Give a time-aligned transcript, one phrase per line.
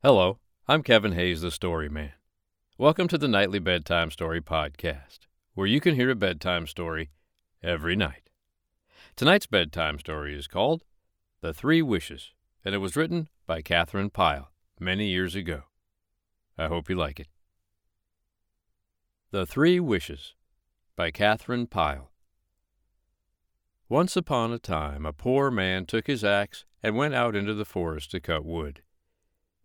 [0.00, 0.38] Hello,
[0.68, 2.12] I'm Kevin Hayes, the Story Man.
[2.78, 7.10] Welcome to the Nightly Bedtime Story Podcast, where you can hear a bedtime story
[7.64, 8.30] every night.
[9.16, 10.84] Tonight's bedtime story is called
[11.40, 12.32] The Three Wishes,
[12.64, 15.62] and it was written by Katharine Pyle many years ago.
[16.56, 17.28] I hope you like it.
[19.32, 20.34] The Three Wishes
[20.94, 22.12] by Katharine Pyle.
[23.88, 27.64] Once upon a time, a poor man took his axe and went out into the
[27.64, 28.82] forest to cut wood.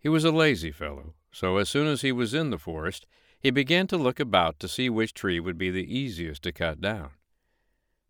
[0.04, 3.08] He was a lazy fellow, so as soon as he was in the forest,
[3.40, 6.82] he began to look about to see which tree would be the easiest to cut
[6.82, 7.12] down.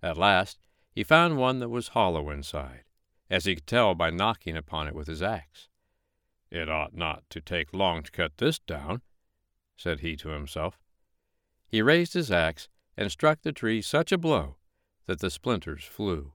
[0.02, 0.58] At last,
[0.92, 2.84] he found one that was hollow inside,
[3.30, 5.70] as he could tell by knocking upon it with his axe.
[6.50, 9.04] It ought not to take long to cut this down,
[9.78, 10.80] said he to himself.
[11.68, 14.56] He raised his axe and struck the tree such a blow
[15.06, 16.34] that the splinters flew.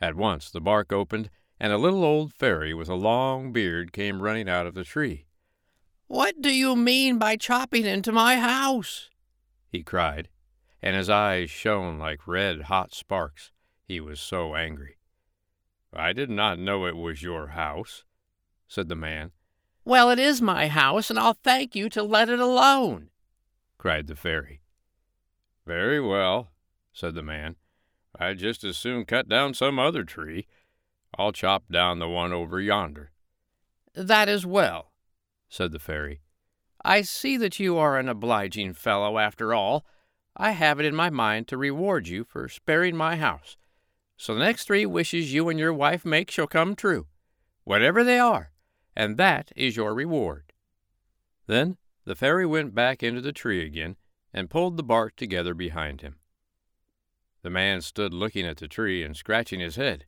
[0.00, 1.28] At once the bark opened
[1.60, 5.26] and a little old fairy with a long beard came running out of the tree.
[6.06, 9.10] What do you mean by chopping into my house?
[9.68, 10.28] he cried,
[10.82, 13.52] and his eyes shone like red hot sparks.
[13.86, 14.96] He was so angry.
[15.92, 18.04] I did not know it was your house,
[18.66, 19.32] said the man.
[19.84, 23.10] Well, it is my house, and I'll thank you to let it alone,
[23.78, 24.60] cried the fairy.
[25.66, 26.50] Very well,
[26.92, 27.56] said the man.
[28.18, 30.46] I'd just as soon cut down some other tree.
[31.18, 33.10] I'll chop down the one over yonder.
[33.94, 34.92] That is well,
[35.48, 36.20] said the fairy.
[36.84, 39.84] I see that you are an obliging fellow after all.
[40.36, 43.56] I have it in my mind to reward you for sparing my house.
[44.16, 47.06] So the next three wishes you and your wife make shall come true,
[47.64, 48.52] whatever they are,
[48.94, 50.52] and that is your reward.
[51.46, 53.96] Then the fairy went back into the tree again
[54.32, 56.16] and pulled the bark together behind him.
[57.42, 60.04] The man stood looking at the tree and scratching his head.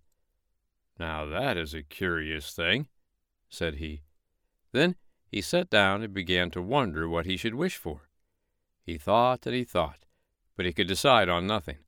[1.02, 2.86] Now that is a curious thing,
[3.48, 4.02] said he.
[4.70, 4.94] Then
[5.26, 8.02] he sat down and began to wonder what he should wish for.
[8.84, 10.06] He thought and he thought,
[10.56, 11.78] but he could decide on nothing.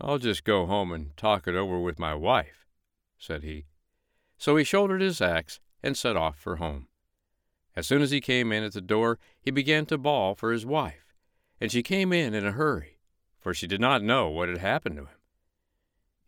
[0.00, 2.66] I'll just go home and talk it over with my wife,
[3.18, 3.66] said he.
[4.36, 6.88] So he shouldered his axe and set off for home.
[7.76, 10.66] As soon as he came in at the door, he began to bawl for his
[10.66, 11.14] wife,
[11.60, 12.98] and she came in in a hurry,
[13.38, 15.17] for she did not know what had happened to him.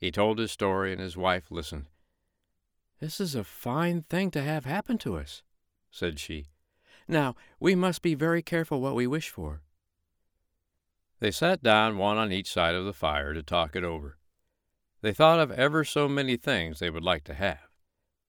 [0.01, 1.87] He told his story, and his wife listened.
[3.01, 5.43] This is a fine thing to have happen to us,
[5.91, 6.47] said she.
[7.07, 9.61] Now, we must be very careful what we wish for.
[11.19, 14.17] They sat down one on each side of the fire to talk it over.
[15.03, 17.69] They thought of ever so many things they would like to have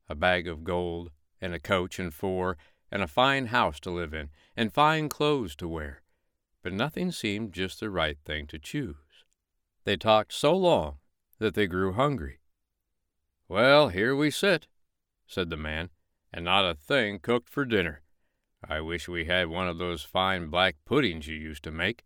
[0.09, 1.09] a bag of gold,
[1.39, 2.57] and a coach and four,
[2.91, 6.01] and a fine house to live in, and fine clothes to wear,
[6.61, 9.23] but nothing seemed just the right thing to choose.
[9.85, 10.97] They talked so long
[11.41, 12.37] that they grew hungry.
[13.47, 14.67] Well, here we sit,
[15.25, 15.89] said the man,
[16.31, 18.03] and not a thing cooked for dinner.
[18.63, 22.03] I wish we had one of those fine black puddings you used to make.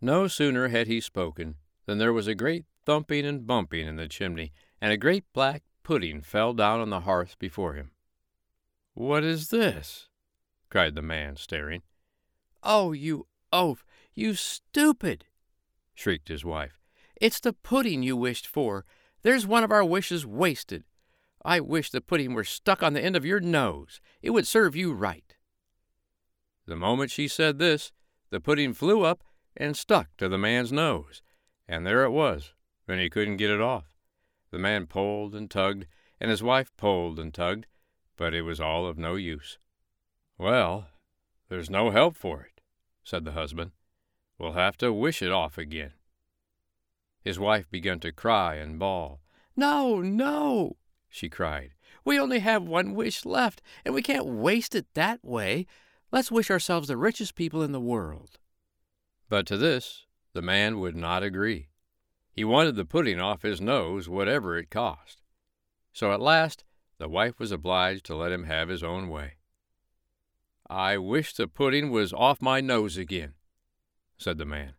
[0.00, 1.56] No sooner had he spoken
[1.86, 5.64] than there was a great thumping and bumping in the chimney, and a great black
[5.82, 7.90] pudding fell down on the hearth before him.
[8.92, 10.08] What is this?
[10.70, 11.82] cried the man, staring.
[12.62, 13.84] Oh, you oaf,
[14.14, 15.24] you stupid!
[15.92, 16.83] shrieked his wife.
[17.24, 18.84] It's the pudding you wished for.
[19.22, 20.84] There's one of our wishes wasted.
[21.42, 23.98] I wish the pudding were stuck on the end of your nose.
[24.20, 25.34] It would serve you right.
[26.66, 27.92] The moment she said this,
[28.28, 29.24] the pudding flew up
[29.56, 31.22] and stuck to the man's nose,
[31.66, 32.52] and there it was,
[32.86, 33.94] and he couldn't get it off.
[34.50, 35.86] The man pulled and tugged,
[36.20, 37.64] and his wife pulled and tugged,
[38.18, 39.56] but it was all of no use.
[40.36, 40.88] Well,
[41.48, 42.60] there's no help for it,
[43.02, 43.70] said the husband.
[44.38, 45.94] We'll have to wish it off again.
[47.24, 49.22] His wife began to cry and bawl.
[49.56, 50.76] No, no,
[51.08, 51.74] she cried.
[52.04, 55.66] We only have one wish left, and we can't waste it that way.
[56.12, 58.38] Let's wish ourselves the richest people in the world.
[59.28, 60.04] But to this
[60.34, 61.68] the man would not agree.
[62.30, 65.22] He wanted the pudding off his nose, whatever it cost.
[65.92, 66.64] So at last
[66.98, 69.34] the wife was obliged to let him have his own way.
[70.68, 73.34] I wish the pudding was off my nose again,
[74.18, 74.74] said the man.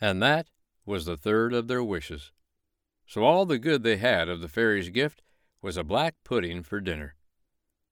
[0.00, 0.48] And that
[0.90, 2.32] was the third of their wishes.
[3.06, 5.22] So all the good they had of the fairy's gift
[5.62, 7.14] was a black pudding for dinner.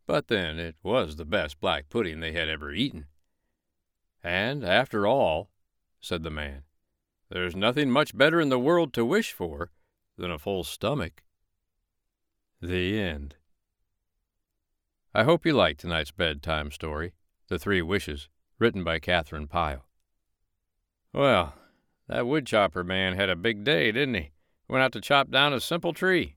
[0.04, 3.06] But then it was the best black pudding they had ever eaten.
[4.22, 5.50] And after all,
[6.00, 6.64] said the man,
[7.30, 9.70] there's nothing much better in the world to wish for
[10.16, 11.22] than a full stomach.
[12.60, 13.36] The end.
[15.14, 17.12] I hope you liked tonight's bedtime story,
[17.46, 18.28] The Three Wishes,
[18.58, 19.86] written by Katharine Pyle.
[21.12, 21.54] Well,
[22.08, 24.30] that woodchopper man had a big day, didn't he?
[24.68, 26.36] Went out to chop down a simple tree.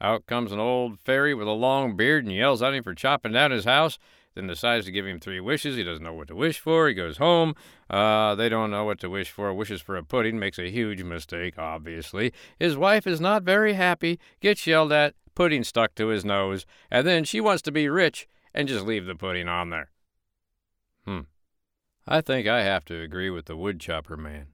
[0.00, 3.32] Out comes an old fairy with a long beard and yells at him for chopping
[3.32, 3.98] down his house.
[4.34, 5.76] Then decides to give him three wishes.
[5.76, 6.88] He doesn't know what to wish for.
[6.88, 7.54] He goes home.
[7.90, 9.52] Uh, they don't know what to wish for.
[9.52, 10.38] Wishes for a pudding.
[10.38, 12.32] Makes a huge mistake, obviously.
[12.58, 14.18] His wife is not very happy.
[14.40, 15.14] Gets yelled at.
[15.34, 16.64] Pudding stuck to his nose.
[16.90, 19.90] And then she wants to be rich and just leave the pudding on there.
[21.04, 21.20] Hmm.
[22.06, 24.48] I think I have to agree with the woodchopper man.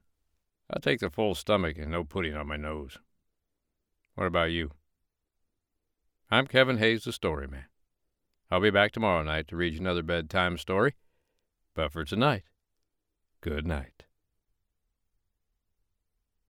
[0.70, 2.98] I'll take the full stomach and no pudding on my nose.
[4.14, 4.72] What about you?
[6.30, 7.66] I'm Kevin Hayes, the story man.
[8.50, 10.94] I'll be back tomorrow night to read you another bedtime story.
[11.74, 12.44] But for tonight,
[13.40, 14.06] good night.